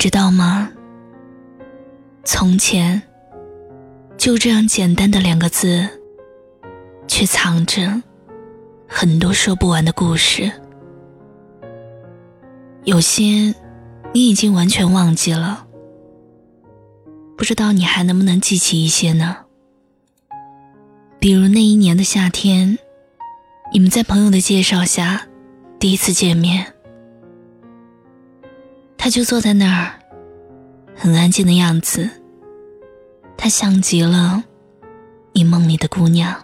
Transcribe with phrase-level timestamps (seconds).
[0.00, 0.70] 知道吗？
[2.24, 3.02] 从前，
[4.16, 5.86] 就这样简单的两个字，
[7.06, 8.02] 却藏着
[8.88, 10.50] 很多说不完的故事。
[12.84, 13.54] 有些
[14.14, 15.66] 你已经完全忘记了，
[17.36, 19.36] 不知道你还能不能记起一些呢？
[21.18, 22.78] 比如那一年的夏天，
[23.70, 25.26] 你们在朋友的介绍下
[25.78, 26.72] 第一次见面，
[29.02, 29.94] 他就坐在那儿，
[30.94, 32.10] 很安静的样子。
[33.34, 34.44] 他像极了
[35.32, 36.36] 你梦里的姑娘，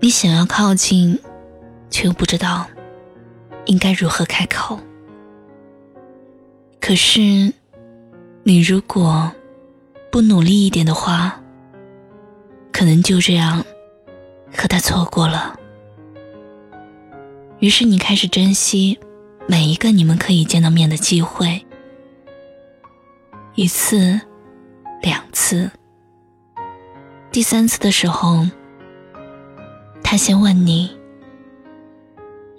[0.00, 1.18] 你想要靠近，
[1.88, 2.66] 却又不知道
[3.64, 4.78] 应该如何开口。
[6.78, 7.54] 可是，
[8.42, 9.32] 你如果
[10.12, 11.40] 不努力一点的话，
[12.70, 13.64] 可能就这样
[14.54, 15.58] 和他错过了。
[17.60, 19.00] 于是你开始珍惜
[19.46, 21.66] 每一个你们可以见到面的机会，
[23.54, 24.20] 一次、
[25.02, 25.70] 两次、
[27.32, 28.46] 第三次的时候，
[30.02, 30.96] 他先问你：“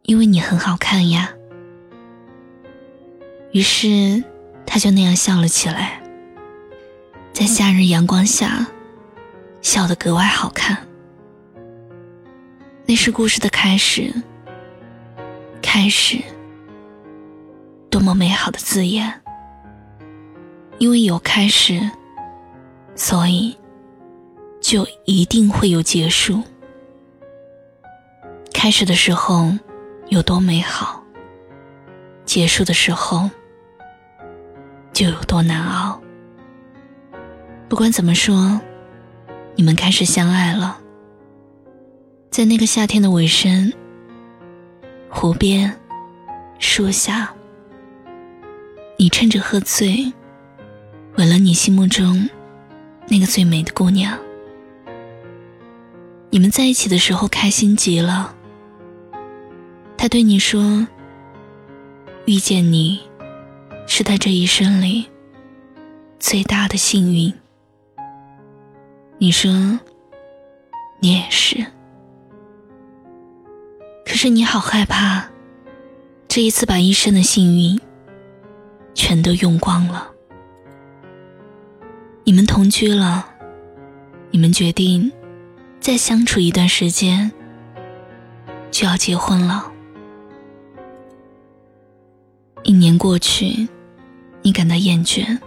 [0.03, 1.31] 因为你很好看呀。”
[3.53, 4.23] 于是，
[4.65, 6.01] 他就那样笑了起来，
[7.31, 8.67] 在夏日阳光下，
[9.69, 10.75] 笑得格外好看。
[12.87, 14.11] 那是故事的开始，
[15.61, 16.17] 开始，
[17.87, 19.21] 多么美好的字眼！
[20.79, 21.79] 因为有开始，
[22.95, 23.55] 所以
[24.59, 26.41] 就一定会有结束。
[28.51, 29.53] 开始的时候
[30.07, 31.03] 有多美好，
[32.25, 33.29] 结束的时候。
[34.91, 36.01] 就有多难熬。
[37.69, 38.59] 不管怎么说，
[39.59, 40.79] 你们开始相爱了。
[42.31, 43.73] 在那个夏天的尾声，
[45.09, 45.77] 湖边，
[46.59, 47.33] 树下，
[48.95, 50.13] 你趁着喝醉，
[51.17, 52.29] 吻了你心目中
[53.09, 54.17] 那个最美的姑娘。
[56.29, 58.33] 你们在一起的时候开心极了。
[59.97, 60.87] 他对你说
[62.23, 63.01] ：“遇见你。”
[63.85, 65.07] 是他这一生里
[66.17, 67.33] 最大的幸运。
[69.21, 69.51] 你说，
[71.01, 71.65] 你也是。
[74.05, 75.29] 可是你好害怕，
[76.29, 77.77] 这一次把一生的幸运
[78.93, 80.09] 全都用光了。
[82.23, 83.29] 你们同居了，
[84.31, 85.11] 你们决定
[85.81, 87.29] 再相处一段时间，
[88.71, 89.69] 就要结婚了。
[92.63, 93.67] 一年过去。
[94.41, 95.37] 你感到厌倦，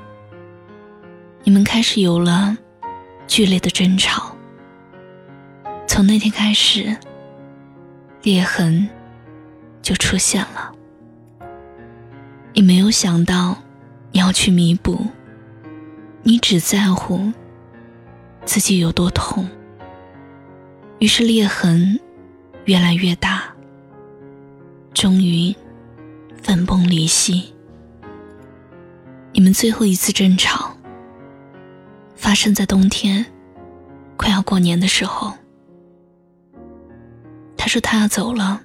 [1.44, 2.54] 你们开始有了
[3.34, 4.36] 剧烈的争吵。
[5.86, 6.94] 从那天开始，
[8.20, 8.86] 裂痕
[9.80, 10.70] 就出现了。
[12.52, 13.56] 你没有想到
[14.10, 15.06] 你要去弥补，
[16.22, 17.32] 你只在乎
[18.44, 19.48] 自己有多痛。
[20.98, 21.98] 于是裂痕
[22.66, 23.44] 越来越大，
[24.92, 25.56] 终于
[26.42, 27.54] 分崩离析。
[29.32, 30.76] 你们最后一次争吵
[32.32, 33.26] 发生在冬天，
[34.16, 35.34] 快要过年的时候。
[37.58, 38.62] 他说他要走了，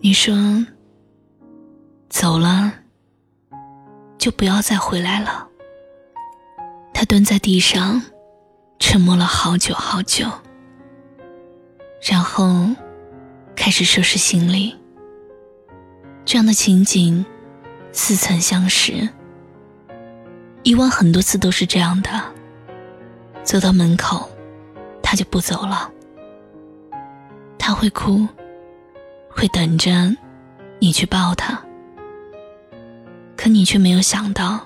[0.00, 0.66] 你说
[2.08, 2.72] 走了
[4.18, 5.46] 就不要再回来了。
[6.92, 8.02] 他蹲在地上，
[8.80, 10.26] 沉默了好久好久，
[12.02, 12.68] 然后
[13.54, 14.74] 开始收拾行李。
[16.24, 17.24] 这样的情景。
[17.92, 19.08] 似曾相识，
[20.62, 22.10] 以往很多次都是这样的。
[23.42, 24.28] 走到门口，
[25.02, 25.90] 他就不走了。
[27.58, 28.26] 他会哭，
[29.28, 29.90] 会等着
[30.78, 31.60] 你去抱他。
[33.36, 34.60] 可你却没有想到，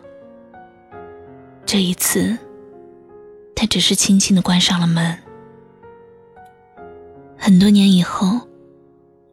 [1.65, 2.37] 这一次，
[3.55, 5.17] 他只是轻轻的关上了门。
[7.39, 8.41] 很多年以后，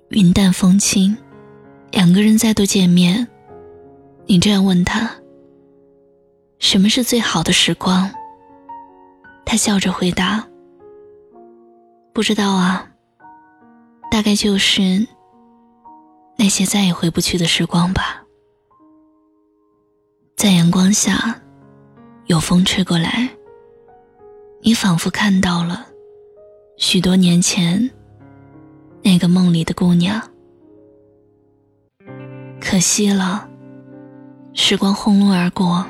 [0.10, 1.18] 云淡风轻，
[1.92, 3.28] 两个人再度见面。
[4.26, 5.12] 你这样问他
[6.74, 8.10] ：“什么是最好的时光？”
[9.46, 10.44] 他笑着回答
[12.12, 12.90] ：“不知道啊，
[14.10, 15.08] 大概就是
[16.36, 18.24] 那些再也回不去的时光吧。”
[20.36, 21.40] 在阳光下，
[22.26, 23.30] 有风吹过来，
[24.64, 25.86] 你仿佛看到了
[26.78, 27.88] 许多年前
[29.04, 30.20] 那个梦里的姑娘。
[32.60, 33.48] 可惜了。
[34.56, 35.86] 时光轰隆而过，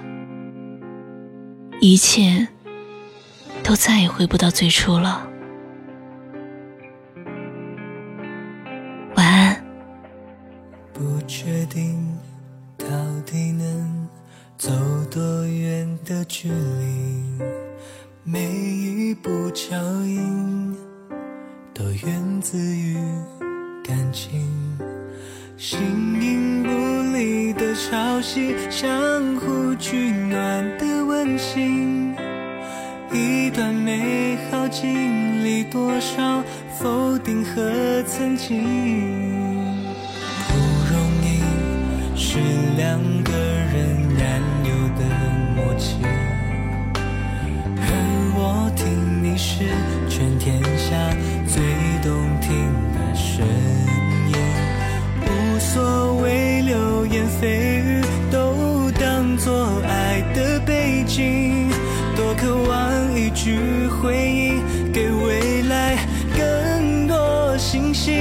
[1.86, 2.48] 一切
[3.62, 5.28] 都再也回不到最初了。
[9.16, 9.62] 晚安。
[10.94, 12.18] 不确定
[12.78, 12.88] 到
[13.26, 14.08] 底能
[14.58, 14.72] 走
[15.12, 17.44] 多远的距离
[18.24, 19.76] 每一步脚
[20.06, 20.78] 印
[21.74, 22.96] 都源自于
[23.84, 24.48] 感情
[25.58, 25.82] 形
[26.22, 26.70] 影不
[27.14, 30.93] 离的潮汐相互取暖的
[31.24, 32.14] 温馨。
[33.10, 36.44] 一段美好经历，多少
[36.78, 38.62] 否定和曾经。
[40.50, 40.54] 不
[40.92, 41.40] 容易，
[42.14, 42.40] 是
[42.76, 45.06] 两个人燃有的
[45.56, 45.96] 默契。
[47.78, 47.88] 而
[48.36, 48.84] 我听
[49.24, 49.64] 你是
[63.44, 64.64] 望一句回应，
[64.94, 65.98] 给未来
[66.38, 68.14] 更多信心。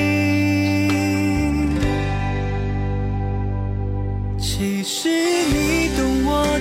[4.38, 6.51] 其实你懂我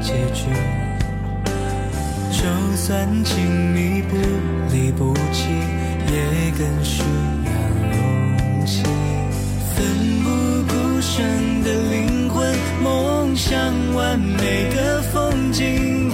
[0.00, 0.46] 结局。
[2.32, 2.46] 就
[2.76, 3.44] 算亲
[3.74, 4.16] 密不
[4.72, 5.48] 离不弃，
[6.10, 7.02] 也更需
[7.44, 7.50] 要
[7.96, 8.82] 勇气。
[9.74, 9.84] 奋
[10.22, 10.28] 不
[10.72, 13.58] 顾身的灵魂，梦想
[13.94, 16.10] 完美的风景。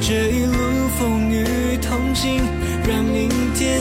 [0.00, 2.42] 这一路风雨同行，
[2.86, 3.80] 让明天